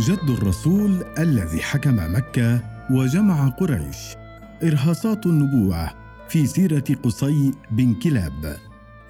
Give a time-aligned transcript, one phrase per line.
[0.00, 3.96] جد الرسول الذي حكم مكة وجمع قريش.
[4.62, 5.90] إرهاصات النبوة
[6.28, 8.56] في سيرة قصي بن كلاب.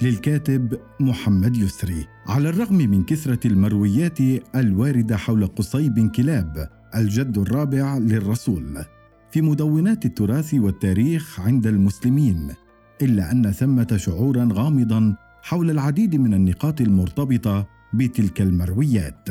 [0.02, 2.06] للكاتب محمد يسري.
[2.26, 4.18] على الرغم من كثرة المرويات
[4.54, 8.84] الواردة حول قصي بن كلاب الجد الرابع للرسول.
[9.30, 12.52] في مدونات التراث والتاريخ عند المسلمين.
[13.02, 19.28] إلا أن ثمة شعورا غامضا حول العديد من النقاط المرتبطة بتلك المرويات.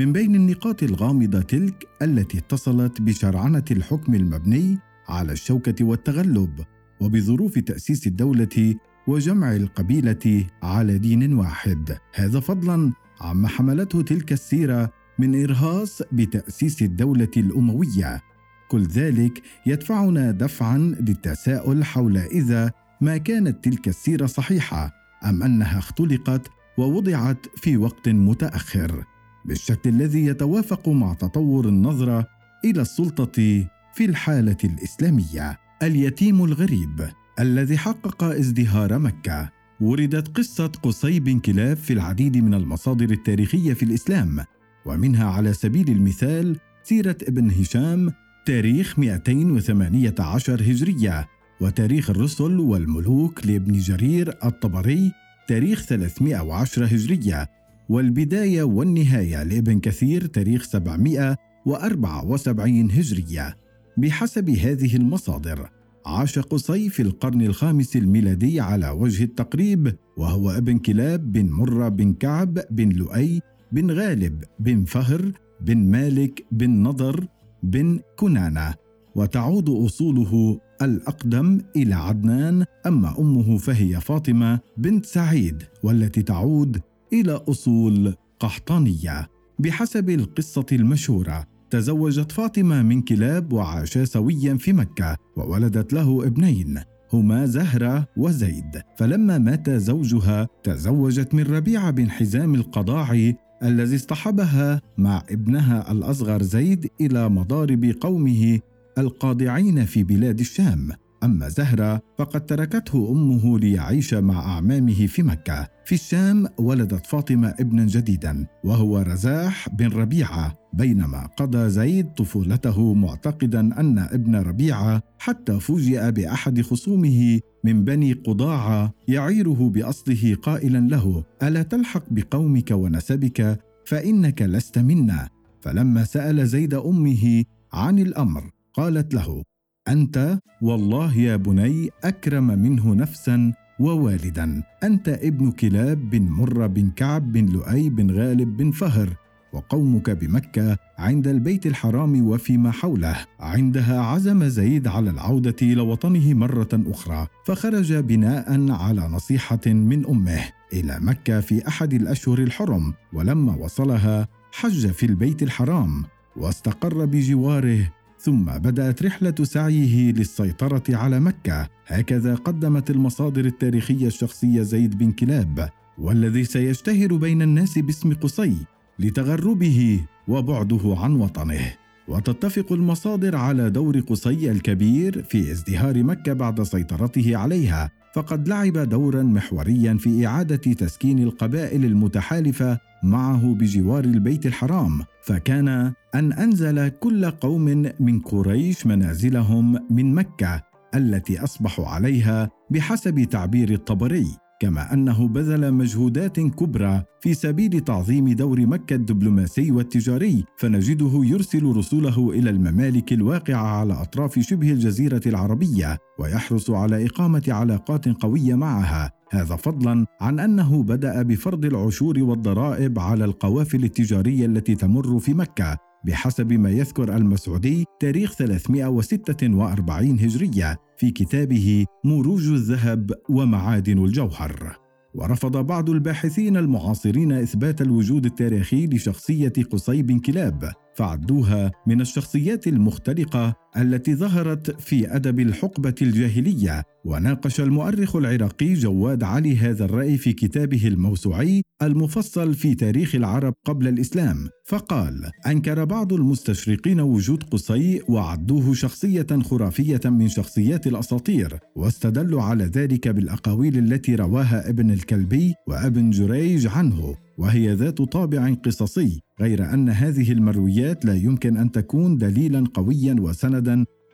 [0.00, 6.60] من بين النقاط الغامضة تلك التي اتصلت بشرعنة الحكم المبني على الشوكة والتغلب
[7.00, 8.74] وبظروف تأسيس الدولة
[9.06, 11.98] وجمع القبيلة على دين واحد.
[12.14, 18.22] هذا فضلا عما حملته تلك السيرة من إرهاص بتأسيس الدولة الأموية.
[18.68, 24.92] كل ذلك يدفعنا دفعا للتساؤل حول إذا ما كانت تلك السيرة صحيحة
[25.24, 29.04] أم أنها اختلقت ووضعت في وقت متأخر.
[29.44, 32.26] بالشكل الذي يتوافق مع تطور النظرة
[32.64, 35.58] إلى السلطة في الحالة الإسلامية.
[35.82, 37.08] اليتيم الغريب
[37.40, 39.50] الذي حقق ازدهار مكة.
[39.80, 44.44] وردت قصة قصي بن كلاب في العديد من المصادر التاريخية في الإسلام.
[44.86, 48.12] ومنها على سبيل المثال سيرة ابن هشام
[48.46, 51.28] تاريخ 218 هجرية.
[51.60, 55.12] وتاريخ الرسل والملوك لابن جرير الطبري
[55.48, 57.59] تاريخ 310 هجرية.
[57.90, 63.56] والبداية والنهاية لابن كثير تاريخ 774 هجرية.
[63.96, 65.68] بحسب هذه المصادر
[66.06, 72.12] عاش قصي في القرن الخامس الميلادي على وجه التقريب وهو ابن كلاب بن مرة بن
[72.12, 73.40] كعب بن لؤي
[73.72, 77.26] بن غالب بن فهر بن مالك بن نضر
[77.62, 78.74] بن كنانة.
[79.14, 86.80] وتعود أصوله الأقدم إلى عدنان أما أمه فهي فاطمة بنت سعيد والتي تعود
[87.12, 89.28] إلى أصول قحطانية.
[89.58, 96.80] بحسب القصة المشهورة تزوجت فاطمة من كلاب وعاشا سويا في مكة وولدت له ابنين
[97.12, 98.82] هما زهرة وزيد.
[98.98, 106.90] فلما مات زوجها تزوجت من ربيعة بن حزام القضاعي الذي اصطحبها مع ابنها الأصغر زيد
[107.00, 108.60] إلى مضارب قومه
[108.98, 110.88] القاضعين في بلاد الشام.
[111.24, 115.68] أما زهرة فقد تركته أمه ليعيش مع أعمامه في مكة.
[115.84, 123.60] في الشام ولدت فاطمة ابنا جديدا وهو رزاح بن ربيعة بينما قضى زيد طفولته معتقدا
[123.60, 131.62] أن ابن ربيعة حتى فوجئ بأحد خصومه من بني قضاعة يعيره بأصله قائلا له ألا
[131.62, 135.28] تلحق بقومك ونسبك؟ فإنك لست منا.
[135.60, 139.42] فلما سأل زيد أمه عن الأمر قالت له
[139.90, 144.62] أنت والله يا بني أكرم منه نفسا ووالدا.
[144.82, 149.16] أنت ابن كلاب بن مره بن كعب بن لؤي بن غالب بن فهر
[149.52, 153.16] وقومك بمكة عند البيت الحرام وفيما حوله.
[153.40, 160.40] عندها عزم زيد على العودة إلى وطنه مرة أخرى فخرج بناء على نصيحة من أمه.
[160.72, 166.04] إلى مكة في أحد الأشهر الحرم ولما وصلها حج في البيت الحرام
[166.36, 171.68] واستقر بجواره ثم بدأت رحلة سعيه للسيطرة على مكة.
[171.86, 178.56] هكذا قدمت المصادر التاريخية الشخصية زيد بن كلاب والذي سيشتهر بين الناس باسم قصي
[178.98, 181.72] لتغربه وبعده عن وطنه.
[182.08, 189.22] وتتفق المصادر على دور قصي الكبير في ازدهار مكة بعد سيطرته عليها فقد لعب دورا
[189.22, 195.68] محوريا في إعادة تسكين القبائل المتحالفة معه بجوار البيت الحرام فكان
[196.14, 200.62] أن أنزل كل قوم من قريش منازلهم من مكة
[200.94, 204.26] التي اصبحوا عليها بحسب تعبير الطبري
[204.60, 212.30] كما أنه بذل مجهودات كبرى في سبيل تعظيم دور مكة الدبلوماسي والتجاري فنجده يرسل رسله
[212.30, 219.19] إلى الممالك الواقعة على أطراف شبه الجزيرة العربية ويحرص على إقامة علاقات قوية معها.
[219.30, 225.76] هذا فضلا عن أنه بدأ بفرض العشور والضرائب على القوافل التجارية التي تمر في مكة
[226.04, 234.76] بحسب ما يذكر المسعودي تاريخ 346 هجرية في كتابه مروج الذهب ومعادن الجوهر.
[235.14, 243.54] ورفض بعض الباحثين المعاصرين إثبات الوجود التاريخي لشخصية قصي بن كلاب، فعدوها من الشخصيات المختلقة
[243.76, 250.88] التي ظهرت في أدب الحقبة الجاهلية وناقش المؤرخ العراقي جواد علي هذا الرأي في كتابه
[250.88, 254.48] الموسوعي المفصل في تاريخ العرب قبل الإسلام.
[254.70, 263.08] فقال أنكر بعض المستشرقين وجود قصي وعدوه شخصية خرافية من شخصيات الأساطير واستدلوا على ذلك
[263.08, 270.32] بالأقاويل التي رواها ابن الكلبي وابن جريج عنه وهي ذات طابع قصصي غير أن هذه
[270.32, 273.59] المرويات لا يمكن أن تكون دليلا قويا وسندا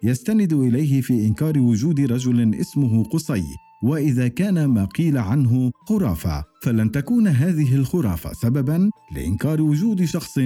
[0.02, 3.44] يستند إليه في إنكار وجود رجل اسمه قصي
[3.82, 6.44] وإذا كان ما قيل عنه خرافة.
[6.62, 10.38] فلن تكون هذه الخرافة سببا لإنكار وجود شخص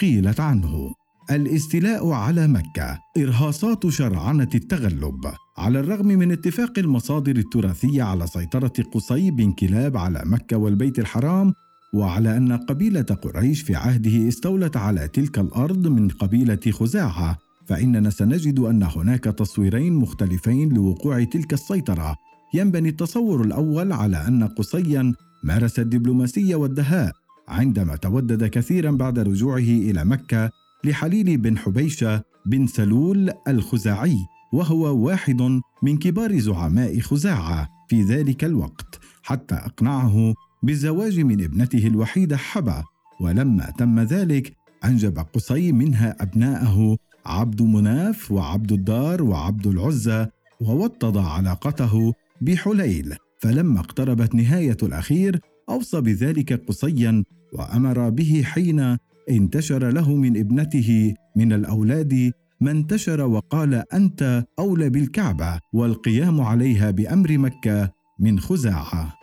[0.00, 0.94] قيلت عنه.
[1.30, 5.20] الاستيلاء على مكة إرهاصات شرعنة التغلب.
[5.58, 11.52] على الرغم من اتفاق المصادر التراثية على سيطرة قصي بن كلاب على مكة والبيت الحرام
[11.94, 18.58] وعلى أن قبيلة قريش في عهده استولت على تلك الأرض من قبيلة خزاعة فإننا سنجد
[18.58, 22.16] أن هناك تصويرين مختلفين لوقوع تلك السيطرة.
[22.54, 25.14] ينبني التصور الأول على أن قصيا
[25.44, 27.12] مارس الدبلوماسية والدهاء
[27.48, 30.50] عندما تودد كثيرا بعد رجوعه إلى مكة
[30.84, 34.16] لحليل بن حبيشة بن سلول الخزاعي
[34.52, 42.36] وهو واحد من كبار زعماء خزاعة في ذلك الوقت حتى أقنعه بالزواج من ابنته الوحيدة
[42.36, 42.82] حبا.
[43.20, 44.52] ولما تم ذلك
[44.84, 50.26] أنجب قصي منها أبناءه عبد مناف وعبد الدار وعبد العزى
[50.60, 58.98] ووطد علاقته بحليل فلما اقتربت نهاية الأخير أوصى بذلك قصيا وأمر به حين
[59.30, 67.38] انتشر له من ابنته من الأولاد ما انتشر وقال أنت أولى بالكعبة والقيام عليها بأمر
[67.38, 67.90] مكة
[68.20, 69.14] من خزاعة.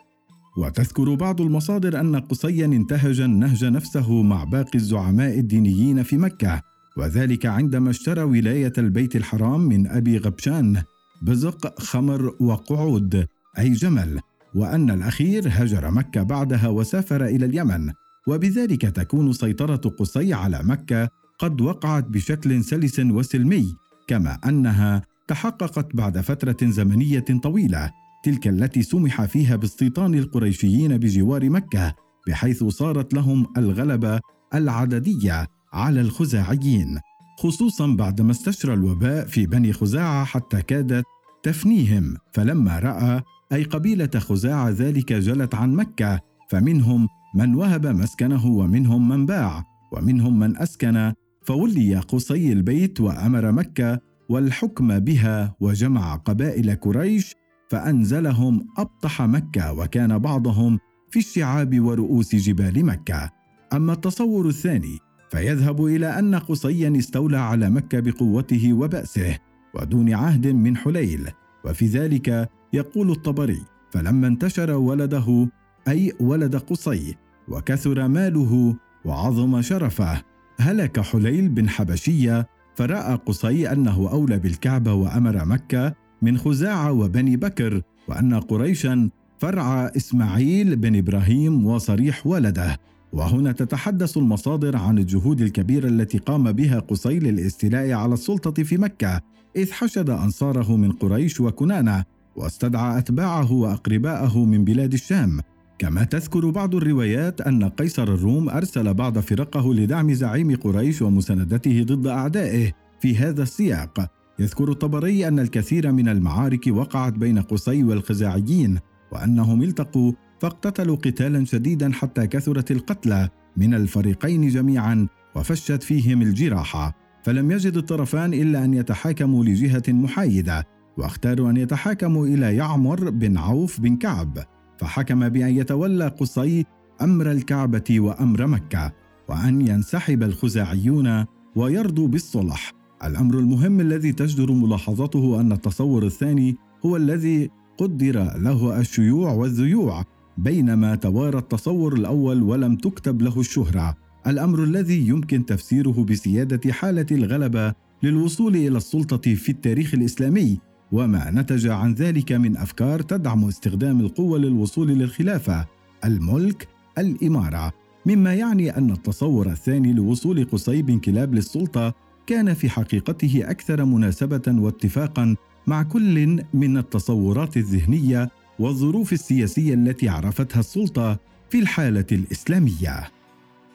[0.57, 6.61] وتذكر بعض المصادر أن قصيا انتهج النهج نفسه مع باقي الزعماء الدينيين في مكة.
[6.97, 10.83] وذلك عندما اشترى ولاية البيت الحرام من أبي غبشان
[11.21, 13.27] بزق خمر وقعود
[13.59, 14.19] أي جمل
[14.55, 17.91] وأن الأخير هجر مكة بعدها وسافر إلى اليمن.
[18.27, 21.09] وبذلك تكون سيطرة قصي على مكة
[21.39, 23.75] قد وقعت بشكل سلس وسلمي
[24.07, 27.91] كما أنها تحققت بعد فترة زمنية طويلة
[28.23, 31.95] تلك التي سمح فيها باستيطان القريشيين بجوار مكة
[32.27, 34.19] بحيث صارت لهم الغلبة
[34.53, 35.47] العددية.
[35.73, 36.99] على الخزاعيين
[37.39, 41.05] خصوصا بعدما استشرى الوباء في بني خزاعة حتى كادت
[41.43, 42.17] تفنيهم.
[42.33, 43.21] فلما رأى
[43.53, 46.19] أي قبيلة خزاعة ذلك جلت عن مكة
[46.49, 51.13] فمنهم من وهب مسكنه ومنهم من باع ومنهم من أسكن
[51.45, 53.99] فولي قصي البيت وأمر مكة
[54.29, 57.35] والحكم بها وجمع قبائل قريش
[57.69, 60.79] فأنزلهم أبطح مكة وكان بعضهم
[61.11, 63.29] في الشعاب ورؤوس جبال مكة.
[63.73, 69.37] أما التصور الثاني فيذهب إلى أن قصيا استولى على مكة بقوته وبأسه
[69.73, 71.29] ودون عهد من حليل.
[71.65, 73.61] وفي ذلك يقول الطبري
[73.91, 75.49] فلما انتشر ولده
[75.87, 77.15] أي ولد قصي
[77.47, 80.21] وكثر ماله وعظم شرفه
[80.59, 87.81] هلك حليل بن حبشيه فرأى قصي أنه أولى بالكعبه وأمر مكة من خزاعة وبني بكر
[88.07, 89.09] وأن قريشا
[89.39, 92.77] فرع إسماعيل بن إبراهيم وصريح ولده.
[93.13, 99.21] وهنا تتحدث المصادر عن الجهود الكبيرة التي قام بها قصي للاستيلاء على السلطة في مكة
[99.55, 102.03] إذ حشد أنصاره من قريش وكنانة
[102.35, 105.39] واستدعى أتباعه وأقرباءه من بلاد الشام.
[105.79, 112.07] كما تذكر بعض الروايات أن قيصر الروم أرسل بعض فرقه لدعم زعيم قريش ومساندته ضد
[112.07, 114.11] أعدائه في هذا السياق.
[114.39, 118.79] يذكر الطبري أن الكثير من المعارك وقعت بين قصي والخزاعيين
[119.11, 127.51] وأنهم التقوا فاقتتلوا قتالا شديدا حتى كثرت القتلى من الفريقين جميعا وفشت فيهم الجراحه فلم
[127.51, 130.67] يجد الطرفان إلا أن يتحاكموا لجهة محايدة
[130.97, 134.37] واختاروا أن يتحاكموا إلى يعمر بن عوف بن كعب
[134.77, 136.65] فحكم بأن يتولى قصي
[137.01, 138.91] أمر الكعبة وأمر مكة
[139.29, 142.71] وأن ينسحب الخزاعيون ويرضوا بالصلح.
[143.03, 146.55] الأمر المهم الذي تجدر ملاحظته أن التصور الثاني
[146.85, 150.03] هو الذي قدر له الشيوع والذيوع
[150.39, 153.97] بينما توارى التصور الأول ولم تكتب له الشهرة.
[154.27, 160.57] الأمر الذي يمكن تفسيره بسيادة حالة الغلبة للوصول إلى السلطة في التاريخ الإسلامي
[160.91, 165.65] وما نتج عن ذلك من أفكار تدعم استخدام القوة للوصول للخلافة
[166.05, 166.67] الملك
[166.97, 167.73] الإمارة.
[168.05, 171.93] مما يعني أن التصور الثاني لوصول قصي بن كلاب للسلطة
[172.27, 175.35] كان في حقيقته أكثر مناسبة واتفاقا
[175.67, 183.11] مع كل من التصورات الذهنية والظروف السياسية التي عرفتها السلطة في الحالة الإسلامية.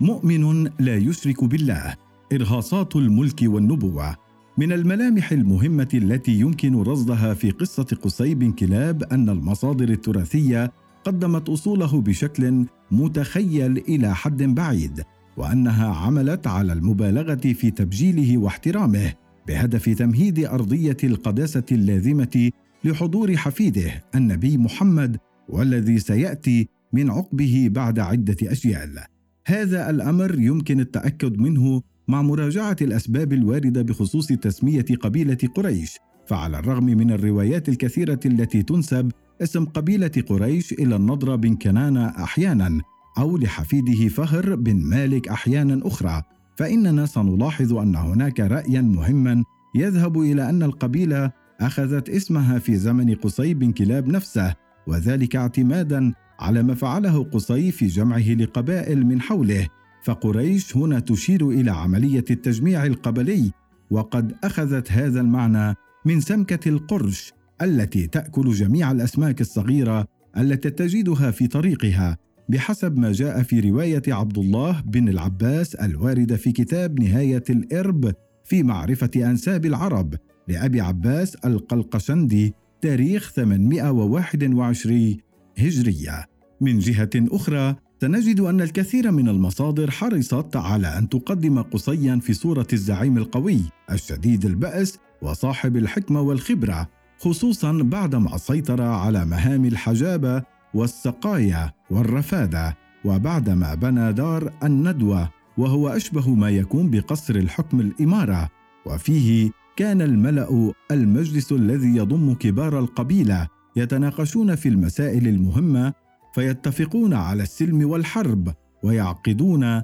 [0.01, 1.95] مؤمن لا يشرك بالله.
[2.33, 4.17] إرهاصات الملك والنبوة
[4.59, 10.73] من الملامح المهمة التي يمكن رصدها في قصة قصي بن كلاب أن المصادر التراثية
[11.05, 15.03] قدمت أصوله بشكل متخيل إلى حد بعيد،
[15.37, 19.13] وأنها عملت على المبالغة في تبجيله واحترامه،
[19.49, 22.51] بهدف تمهيد أرضية القداسة اللازمة
[22.85, 25.17] لحضور حفيده النبي محمد
[25.49, 28.99] والذي سيأتي من عقبه بعد عدة أجيال.
[29.47, 36.85] هذا الأمر يمكن التأكد منه مع مراجعة الأسباب الواردة بخصوص تسمية قبيلة قريش، فعلى الرغم
[36.85, 39.13] من الروايات الكثيرة التي تنسب
[39.43, 42.81] اسم قبيلة قريش إلى النضر بن كنانة أحيانا
[43.19, 46.23] أو لحفيده فهر بن مالك أحيانا أخرى،
[46.57, 53.55] فإننا سنلاحظ أن هناك رأيا مهما يذهب إلى أن القبيلة أخذت اسمها في زمن قصي
[53.55, 54.55] بن كلاب نفسه،
[54.87, 59.69] وذلك اعتمادا على ما فعله قصي في جمعه لقبائل من حوله
[60.05, 63.51] فقريش هنا تشير إلى عملية التجميع القبلي
[63.91, 67.33] وقد أخذت هذا المعنى من سمكة القرش
[67.63, 70.07] التي تأكل جميع الأسماك الصغيرة
[70.37, 72.19] التي تجدها في طريقها
[72.49, 78.63] بحسب ما جاء في رواية عبد الله بن العباس الوارده في كتاب نهاية الإرب في
[78.63, 80.15] معرفة أنساب العرب.
[80.49, 85.17] لأبي عباس القلقشندي تاريخ 821
[85.59, 86.27] هجرية.
[86.61, 92.67] من جهة أخرى سنجد أن الكثير من المصادر حرصت على أن تقدم قصيا في صورة
[92.73, 93.61] الزعيم القوي
[93.91, 100.43] الشديد البأس وصاحب الحكمة والخبرة خصوصا بعدما سيطر على مهام الحجابة
[100.75, 108.51] والسقايا والرفادة وبعدما بنى دار الندوة وهو أشبه ما يكون بقصر الحكم الإمارة.
[108.87, 115.93] وفيه كان الملأ المجلس الذي يضم كبار القبيلة يتناقشون في المسائل المهمة
[116.35, 119.83] فيتفقون على السلم والحرب ويعقدون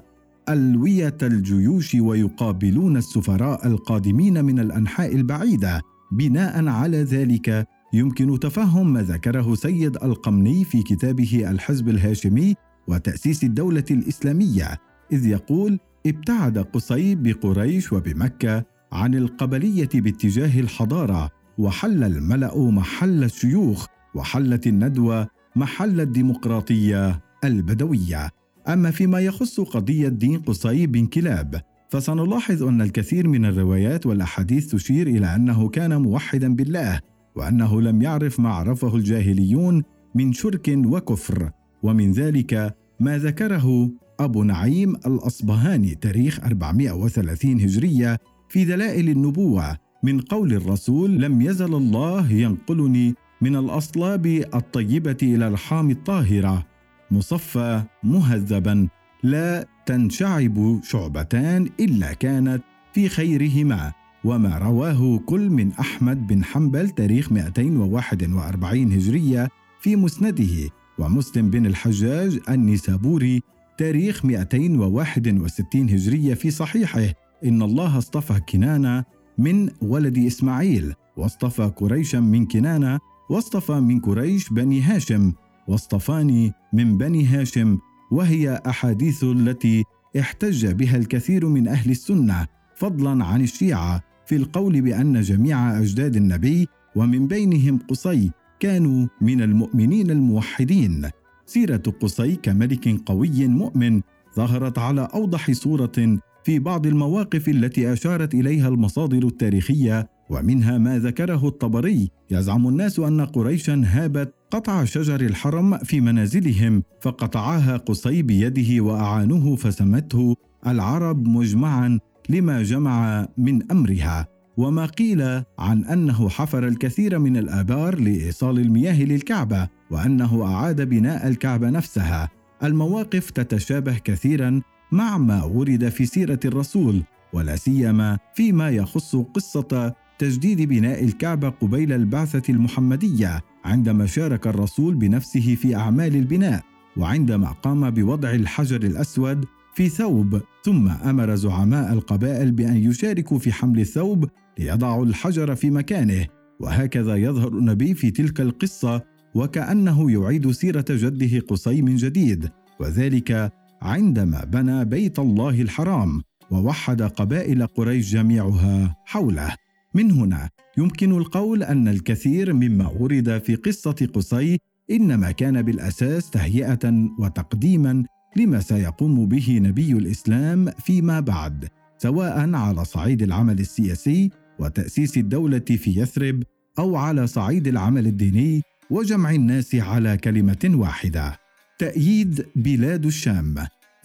[0.49, 5.81] ألوية الجيوش ويقابلون السفراء القادمين من الأنحاء البعيدة.
[6.11, 12.55] بناء على ذلك يمكن تفهم ما ذكره سيد القمني في كتابه الحزب الهاشمي
[12.87, 14.77] وتأسيس الدولة الإسلامية
[15.11, 24.67] إذ يقول ابتعد قصي بقريش وبمكة عن القبلية باتجاه الحضارة وحل الملأ محل الشيوخ وحلت
[24.67, 28.29] الندوة محل الديمقراطية البدوية.
[28.67, 35.07] أما فيما يخص قضية دين قصي بن كلاب فسنلاحظ أن الكثير من الروايات والأحاديث تشير
[35.07, 36.99] إلى أنه كان موحدا بالله
[37.35, 39.83] وأنه لم يعرف ما عرفه الجاهليون
[40.15, 41.51] من شرك وكفر.
[41.83, 48.17] ومن ذلك ما ذكره أبو نعيم الأصبهاني تاريخ 430 هجرية
[48.51, 49.77] في دلائل النبوة.
[50.03, 56.65] من قول الرسول لم يزل الله ينقلني من الأصلاب الطيبة إلى الارحام الطاهرة.
[57.11, 58.87] مصفى مهذبا.
[59.23, 63.93] لا تنشعب شعبتان إلا كانت في خيرهما.
[64.23, 69.49] وما رواه كل من أحمد بن حنبل تاريخ 241 هجرية
[69.81, 70.69] في مسنده.
[70.99, 73.41] ومسلم بن الحجاج النسابوري
[73.77, 77.30] تاريخ 261 هجرية في صحيحه.
[77.45, 79.03] إن الله اصطفى كنانة
[79.37, 85.33] من ولد إسماعيل واصطفى قريشا من كنانة واصطفى من قريش بني هاشم
[85.67, 87.77] واصطفاني من بني هاشم
[88.11, 89.83] وهي أحاديث التي
[90.19, 96.67] احتج بها الكثير من أهل السنة فضلا عن الشيعة في القول بأن جميع أجداد النبي
[96.95, 101.09] ومن بينهم قصي كانوا من المؤمنين الموحدين.
[101.45, 104.01] سيرة قصي كملك قوي مؤمن
[104.35, 111.47] ظهرت على أوضح صورة في بعض المواقف التي أشارت إليها المصادر التاريخية ومنها ما ذكره
[111.47, 119.55] الطبري يزعم الناس أن قريشا هابت قطع شجر الحرم في منازلهم فقطعها قصي بيده وأعانوه
[119.55, 120.35] فسمته
[120.67, 124.27] العرب مجمعا لما جمع من أمرها.
[124.57, 125.21] وما قيل
[125.59, 132.29] عن أنه حفر الكثير من الآبار لإيصال المياه للكعبة وأنه أعاد بناء الكعبة نفسها.
[132.63, 140.61] المواقف تتشابه كثيرا مع ما ورد في سيرة الرسول ولا سيما فيما يخص قصة تجديد
[140.61, 146.63] بناء الكعبة قبيل البعثة المحمدية عندما شارك الرسول بنفسه في أعمال البناء
[146.97, 149.45] وعندما قام بوضع الحجر الأسود
[149.75, 154.29] في ثوب ثم أمر زعماء القبائل بأن يشاركوا في حمل الثوب
[154.59, 156.25] ليضعوا الحجر في مكانه
[156.59, 159.01] وهكذا يظهر النبي في تلك القصة
[159.35, 166.21] وكأنه يعيد سيرة جده قصي من جديد وذلك عندما بنى بيت الله الحرام
[166.51, 169.55] ووحد قبائل قريش جميعها حوله.
[169.95, 174.59] من هنا يمكن القول أن الكثير مما ورد في قصة قصي
[174.91, 178.03] إنما كان بالأساس تهيئة وتقديما
[178.35, 185.99] لما سيقوم به نبي الإسلام فيما بعد سواء على صعيد العمل السياسي وتأسيس الدولة في
[186.01, 186.43] يثرب
[186.79, 191.40] أو على صعيد العمل الديني وجمع الناس على كلمة واحدة.
[191.81, 193.55] تأييد بلاد الشام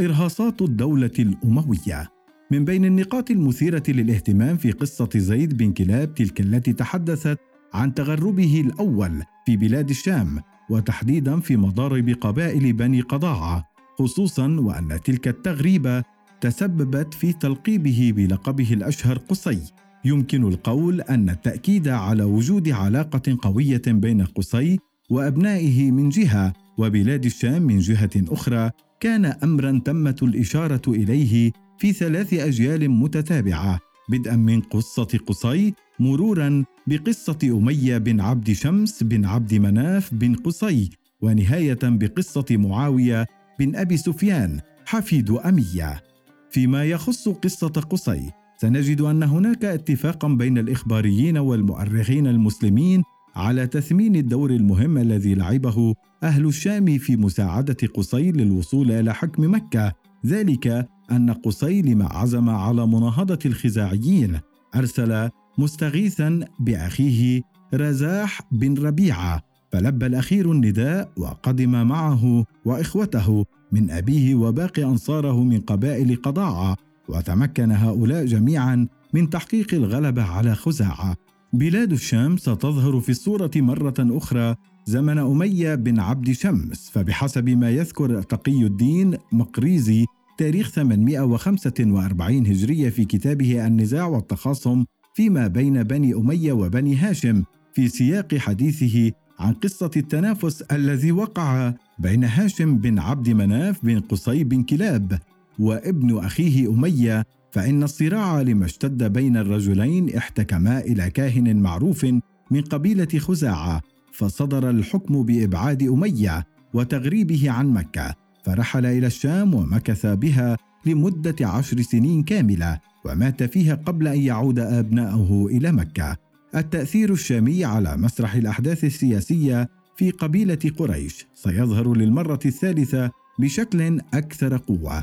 [0.01, 2.11] إرهاصات الدولة الأموية.
[2.51, 7.39] من بين النقاط المثيرة للاهتمام في قصة زيد بن كلاب تلك التي تحدثت
[7.75, 10.41] عن تغربه الأول في بلاد الشام
[10.71, 13.65] وتحديدا في مضارب قبائل بني قضاعة
[13.99, 16.03] خصوصا وأن تلك التغريبة
[16.41, 19.63] تسببت في تلقيبه بلقبه الأشهر قصي.
[20.05, 24.79] يمكن القول أن التأكيد على وجود علاقة قوية بين قصي
[25.11, 32.35] وأبنائه من جهة وبلاد الشام من جهة أخرى كان امرا تمت الإشارة إليه في ثلاث
[32.35, 40.15] أجيال متتابعة بدءا من قصة قصي مرورا بقصة أمية بن عبد شمس بن عبد مناف
[40.15, 40.91] بن قصي
[41.21, 43.27] ونهاية بقصة معاوية
[43.59, 46.03] بن أبي سفيان حفيد أمية.
[46.51, 53.03] فيما يخص قصة قصي سنجد أن هناك اتفاقا بين الإخباريين والمؤرخين المسلمين
[53.37, 55.95] على تثمين الدور المهم الذي لعبه
[56.27, 59.93] أهل الشام في مساعدة قصي للوصول إلى حكم مكة.
[60.27, 64.41] ذلك أن قصي لما عزم على مناهضة الخزاعيين.
[64.75, 67.43] أرسل مستغيثا بأخيه
[67.75, 69.43] رزاح بن ربيعة.
[69.73, 76.77] فلبى الأخير النداء وقدم معه وإخوته من أبيه وباقي أنصاره من قبائل قضاعه
[77.09, 81.17] وتمكن هؤلاء جميعا من تحقيق الغلبه على خزاعة.
[81.53, 84.55] بلاد الشام ستظهر في الصورة مرة أخرى
[84.89, 90.05] زمن أمية بن عبد شمس فبحسب ما يذكر تقي الدين مقريزي
[90.39, 97.43] تاريخ 845 هجرية في كتابه النزاع والتخاصم فيما بين بني أمية وبني هاشم
[97.75, 104.45] في سياق حديثه عن قصة التنافس الذي وقع بين هاشم بن عبد مناف بن قصي
[104.45, 105.19] بن كلاب
[105.59, 112.07] وابن أخيه أمية فإن الصراع لما اشتد بين الرجلين احتكما إلى كاهن معروف
[112.51, 113.83] من قبيلة خزاعة.
[114.17, 120.57] فصدر الحكم بإبعاد أمية وتغريبه عن مكة فرحل إلى الشام ومكث بها
[120.87, 126.17] لمدة عشر سنين كاملة ومات فيها قبل أن يعود أبناؤه إلى مكة.
[126.55, 135.03] التأثير الشامي على مسرح الأحداث السياسية في قبيلة قريش سيظهر للمرة الثالثة بشكل أكثر قوة.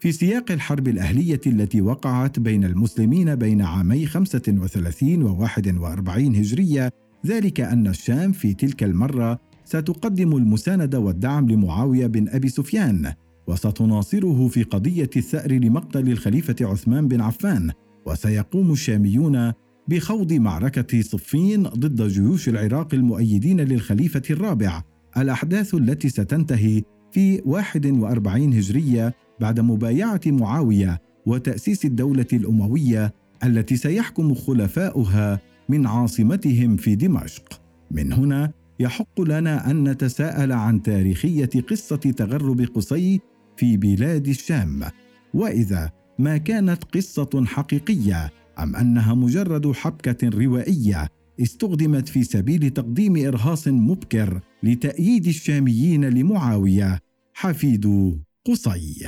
[0.00, 6.90] في سياق الحرب الأهلية التي وقعت بين المسلمين بين عامي 35 و 41 هجرية
[7.26, 13.12] ذلك أن الشام في تلك المرة ستقدم المساندة والدعم لمعاوية بن أبي سفيان
[13.46, 17.70] وستناصره في قضية الثأر لمقتل الخليفة عثمان بن عفان
[18.06, 19.52] وسيقوم الشاميون
[19.88, 24.82] بخوض معركة صفين ضد جيوش العراق المؤيدين للخليفة الرابع
[25.16, 26.82] الأحداث التي ستنتهي
[27.12, 36.94] في 41 هجرية بعد مبايعة معاوية وتأسيس الدولة الأموية التي سيحكم خلفاؤها من عاصمتهم في
[36.94, 37.60] دمشق.
[37.90, 43.20] من هنا يحق لنا أن نتساءل عن تاريخية قصة تغرب قصي
[43.56, 44.82] في بلاد الشام،
[45.34, 51.08] وإذا ما كانت قصة حقيقية أم أنها مجرد حبكة روائية
[51.40, 56.98] استخدمت في سبيل تقديم إرهاص مبكر لتأييد الشاميين لمعاوية
[57.34, 59.06] حفيد قصي